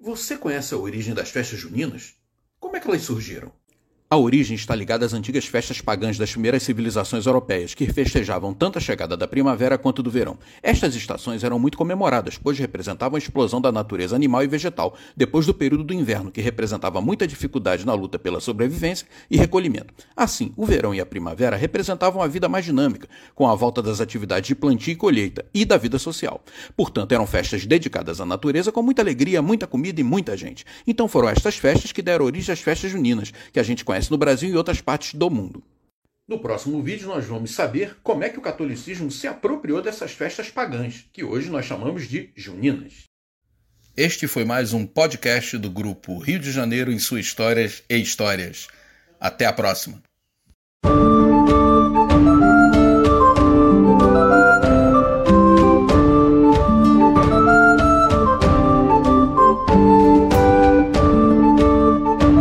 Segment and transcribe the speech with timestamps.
[0.00, 2.14] Você conhece a origem das festas juninas?
[2.58, 3.52] Como é que elas surgiram?
[4.12, 8.76] A origem está ligada às antigas festas pagãs das primeiras civilizações europeias, que festejavam tanto
[8.76, 10.36] a chegada da primavera quanto do verão.
[10.60, 15.46] Estas estações eram muito comemoradas, pois representavam a explosão da natureza animal e vegetal, depois
[15.46, 19.94] do período do inverno, que representava muita dificuldade na luta pela sobrevivência e recolhimento.
[20.16, 24.00] Assim, o verão e a primavera representavam a vida mais dinâmica, com a volta das
[24.00, 26.42] atividades de plantio e colheita e da vida social.
[26.76, 30.64] Portanto, eram festas dedicadas à natureza com muita alegria, muita comida e muita gente.
[30.84, 34.16] Então foram estas festas que deram origem às festas juninas, que a gente conhece no
[34.16, 35.62] Brasil e outras partes do mundo.
[36.28, 40.48] No próximo vídeo, nós vamos saber como é que o catolicismo se apropriou dessas festas
[40.48, 43.04] pagãs, que hoje nós chamamos de juninas.
[43.96, 48.68] Este foi mais um podcast do grupo Rio de Janeiro em suas histórias e histórias.
[49.18, 50.00] Até a próxima!